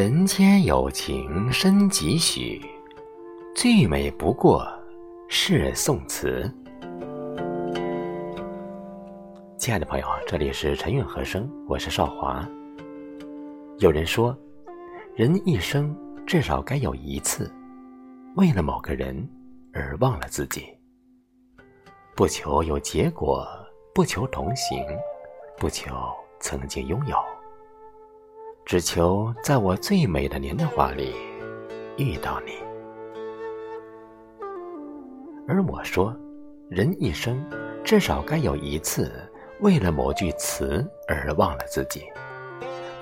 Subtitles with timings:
[0.00, 2.58] 人间有情深几许，
[3.54, 4.66] 最美不过
[5.28, 6.50] 是宋词。
[9.58, 12.48] 亲爱的朋友，这里是陈韵和声，我是少华。
[13.80, 14.34] 有人说，
[15.14, 15.94] 人一生
[16.26, 17.52] 至少该有一次，
[18.36, 19.28] 为了某个人
[19.74, 20.64] 而忘了自己。
[22.16, 23.46] 不求有结果，
[23.94, 24.82] 不求同行，
[25.58, 25.94] 不求
[26.40, 27.18] 曾经拥有，
[28.70, 31.12] 只求在我最美的年华里
[31.96, 32.52] 遇到你。
[35.48, 36.16] 而我说，
[36.68, 37.44] 人一生
[37.82, 42.04] 至少该有一次，为了某句词而忘了自己。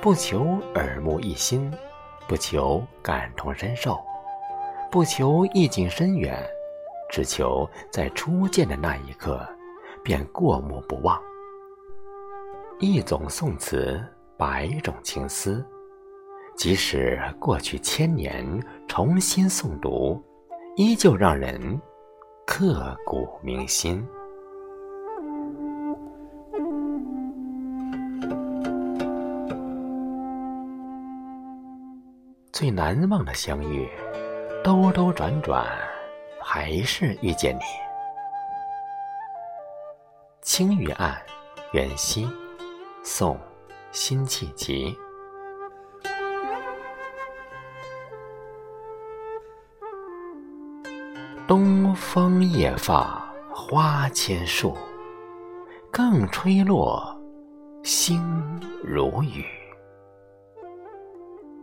[0.00, 1.70] 不求耳目一新，
[2.26, 4.00] 不求感同身受，
[4.90, 6.42] 不求意境深远，
[7.10, 9.46] 只求在初见的那一刻
[10.02, 11.20] 便过目不忘。
[12.80, 14.02] 一种宋词，
[14.38, 15.66] 百种情思，
[16.56, 18.46] 即使过去千年，
[18.86, 20.22] 重新诵读，
[20.76, 21.60] 依旧让人
[22.46, 24.06] 刻骨铭心。
[32.52, 33.88] 最难忘的相遇，
[34.62, 35.66] 兜兜转转，
[36.40, 37.62] 还是遇见你。
[40.42, 41.20] 青玉案·
[41.76, 42.28] 元夕，
[43.02, 43.34] 宋·
[43.90, 44.96] 辛弃疾。
[51.46, 54.76] 东风夜放花千树，
[55.90, 57.02] 更吹落，
[57.82, 58.22] 星
[58.84, 59.44] 如雨。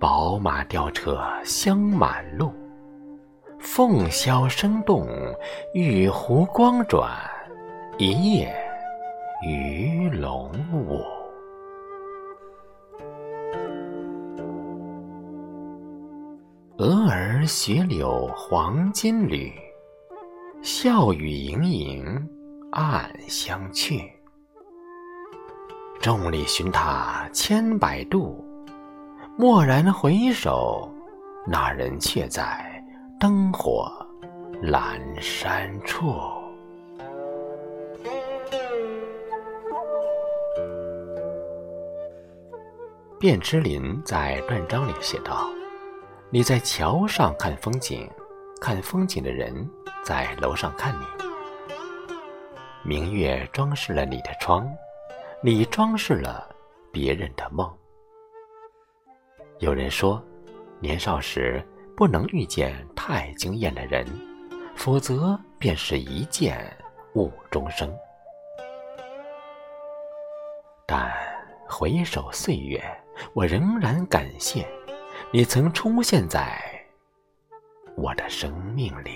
[0.00, 2.52] 宝马雕车香满路，
[3.58, 5.06] 凤箫声动，
[5.74, 7.10] 玉壶光转，
[7.98, 8.54] 一夜
[9.46, 11.15] 鱼龙舞。
[16.78, 19.50] 蛾儿雪柳黄金缕，
[20.60, 22.04] 笑语盈盈
[22.70, 24.12] 暗香去。
[26.02, 28.44] 众里寻他千百度。
[29.38, 30.86] 蓦然回首，
[31.46, 32.84] 那人却在
[33.18, 33.90] 灯火
[34.62, 36.14] 阑珊处。
[43.18, 45.48] 卞之琳在断章里写道
[46.28, 48.10] ：“你在桥上看风景，
[48.60, 49.54] 看风景的人
[50.04, 51.04] 在楼上看你。
[52.82, 54.68] 明月装饰了你的窗，
[55.40, 56.48] 你装饰了
[56.92, 57.72] 别人的梦。”
[59.60, 60.20] 有人说，
[60.80, 61.64] 年少时
[61.96, 64.04] 不能遇见太惊艳的人，
[64.74, 66.76] 否则便是一见
[67.14, 67.96] 误终生。
[70.84, 71.08] 但
[71.68, 72.82] 回首岁月，
[73.32, 74.66] 我仍然感谢
[75.32, 76.58] 你曾出现在
[77.96, 79.10] 我的生命里。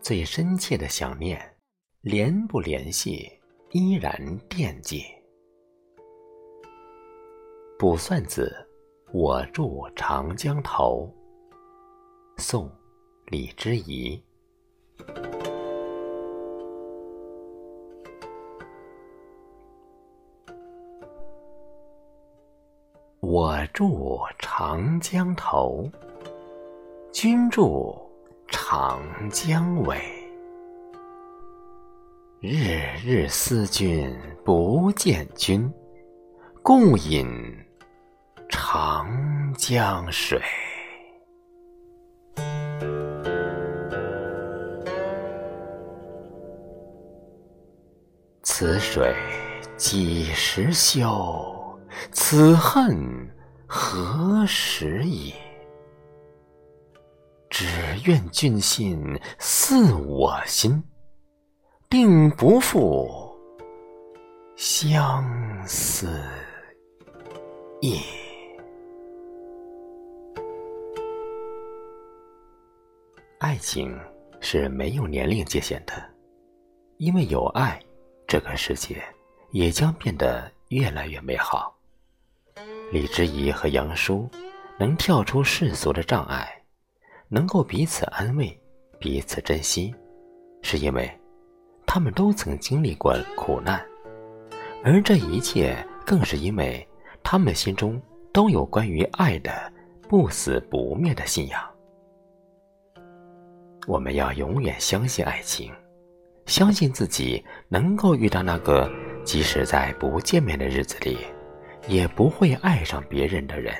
[0.00, 1.38] 最深切的想念，
[2.00, 3.30] 联不联系，
[3.72, 5.04] 依然惦记。
[7.78, 8.66] 卜算子·
[9.12, 11.12] 我住长江头。
[12.38, 12.68] 宋·
[13.26, 14.22] 李之仪。
[23.30, 25.86] 我住长江头，
[27.12, 27.94] 君住。
[28.50, 29.98] 长江尾，
[32.40, 35.70] 日日思君不见君，
[36.62, 37.28] 共饮
[38.48, 39.06] 长
[39.58, 40.40] 江水。
[48.42, 49.14] 此水
[49.76, 51.57] 几时休？
[52.12, 53.28] 此恨
[53.66, 55.32] 何时已？
[57.50, 57.66] 只
[58.04, 60.82] 愿君心似我心，
[61.88, 63.08] 定不负
[64.54, 65.24] 相
[65.66, 66.22] 思
[67.80, 68.00] 意。
[73.38, 73.98] 爱情
[74.40, 75.92] 是没有年龄界限的，
[76.98, 77.80] 因为有爱，
[78.26, 79.02] 这个世界
[79.52, 81.77] 也将变得越来越美好。
[82.90, 84.28] 李之仪和杨叔
[84.78, 86.48] 能跳出世俗的障碍。
[87.30, 88.58] 能够彼此安慰、
[88.98, 89.94] 彼此珍惜，
[90.62, 91.10] 是因为
[91.86, 93.84] 他们都曾经历过苦难，
[94.82, 95.76] 而这一切
[96.06, 96.88] 更是因为
[97.22, 98.00] 他们心中
[98.32, 99.70] 都有关于爱的
[100.08, 101.62] 不死不灭的信仰。
[103.86, 105.70] 我们要永远相信爱情，
[106.46, 108.90] 相信自己能够遇到那个
[109.22, 111.18] 即使在不见面的日子里，
[111.88, 113.74] 也不会爱上别人的人。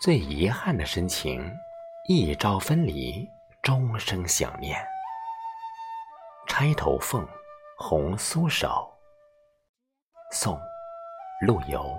[0.00, 1.44] 最遗憾的深情，
[2.08, 3.28] 一朝分离，
[3.62, 4.76] 终生想念。
[6.48, 7.26] 钗头凤，
[7.78, 8.88] 红酥手。
[10.30, 10.58] 宋，
[11.46, 11.98] 陆游。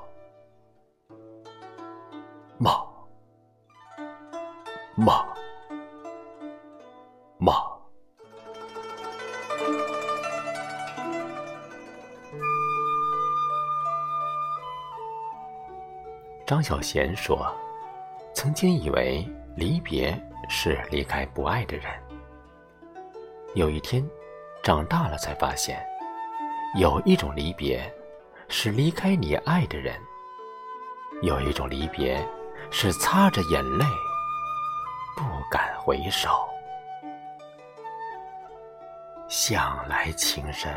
[16.51, 17.49] 张小娴说
[18.35, 19.25] ：“曾经以为
[19.55, 21.85] 离别是离开不爱的人，
[23.55, 24.05] 有一天
[24.61, 25.81] 长大了才发现，
[26.77, 27.81] 有一种离别
[28.49, 29.97] 是离开你爱的人，
[31.21, 32.21] 有一种离别
[32.69, 33.85] 是擦着眼泪
[35.15, 36.29] 不敢回首。
[39.29, 40.69] 向来情深，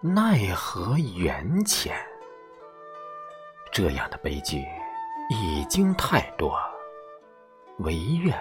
[0.00, 1.94] 奈何缘浅。
[3.70, 4.66] 这样的悲剧。”
[5.32, 6.58] 已经太多，
[7.78, 8.36] 唯愿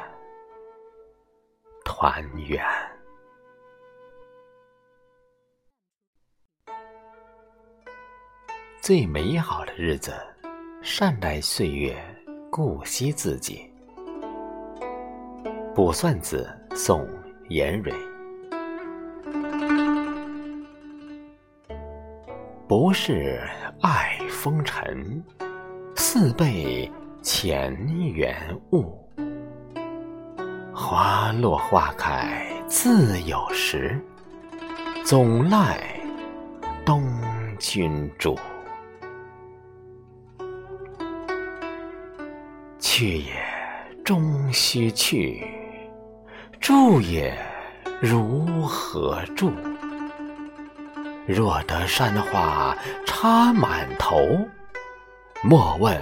[1.86, 2.66] 团圆。
[8.82, 10.12] 最美好的日子，
[10.82, 11.96] 善待岁月，
[12.50, 13.72] 顾惜自己。
[15.76, 17.02] 《卜算子·宋·
[17.50, 17.94] 颜蕊》：
[22.68, 23.48] 不是
[23.80, 25.24] 爱风尘。
[26.12, 26.92] 似被
[27.22, 27.72] 浅
[28.16, 28.36] 缘
[28.72, 29.08] 误，
[30.74, 34.04] 花落花开自有时，
[35.06, 35.80] 总赖
[36.84, 37.04] 东
[37.60, 38.36] 君主。
[42.80, 43.34] 去也
[44.04, 45.48] 终须去，
[46.60, 47.38] 住也
[48.02, 49.52] 如何住？
[51.28, 52.76] 若得山花
[53.06, 54.26] 插满头。
[55.42, 55.98] 莫问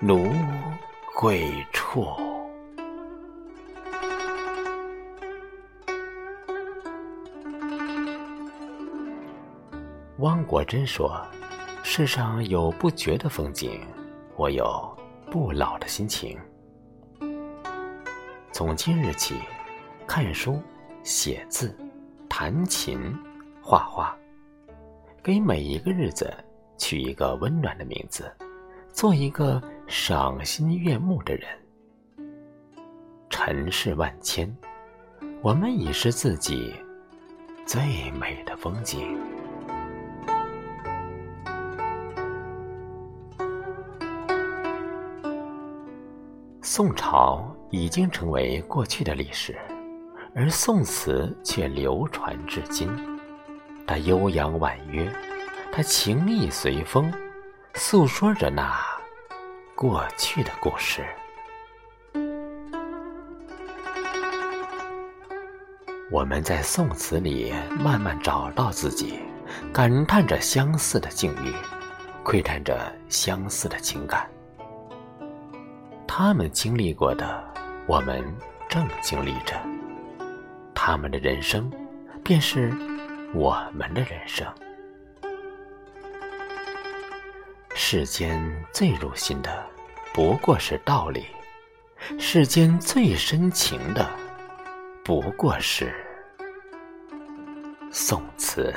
[0.00, 0.28] 奴
[1.14, 2.04] 归处。
[10.18, 11.24] 汪国真说
[11.84, 13.80] ：“世上有不绝的风景，
[14.34, 14.98] 我有
[15.30, 16.36] 不老的心情。
[18.50, 19.36] 从今日起，
[20.04, 20.60] 看书、
[21.04, 21.72] 写字、
[22.28, 22.98] 弹琴、
[23.62, 24.16] 画画，
[25.22, 26.28] 给每一个日子。”
[26.82, 28.28] 取一个温暖的名字，
[28.90, 31.48] 做一个赏心悦目的人。
[33.30, 34.52] 尘世万千，
[35.42, 36.74] 我们已是自己
[37.64, 39.16] 最美的风景。
[46.62, 49.56] 宋朝已经成为过去的历史，
[50.34, 52.90] 而宋词却流传至今。
[53.86, 55.08] 它悠扬婉约。
[55.74, 57.10] 他情意随风，
[57.72, 58.78] 诉说着那
[59.74, 61.02] 过去的故事。
[66.10, 69.18] 我们在宋词里慢慢找到自己，
[69.72, 71.54] 感叹着相似的境遇，
[72.22, 74.28] 窥探着相似的情感。
[76.06, 77.42] 他们经历过的，
[77.86, 78.22] 我们
[78.68, 79.56] 正经历着；
[80.74, 81.72] 他们的人生，
[82.22, 82.70] 便是
[83.32, 84.46] 我们的人生。
[87.94, 88.40] 世间
[88.72, 89.66] 最入心的，
[90.14, 91.24] 不过是道理；
[92.18, 94.08] 世间最深情的，
[95.04, 95.92] 不过是
[97.90, 98.74] 宋词。